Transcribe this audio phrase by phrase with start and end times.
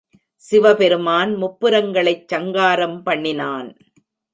[0.43, 3.69] சிவபெருமான் முப்புரங்களைச் சங்காரம் பண்ணினான்.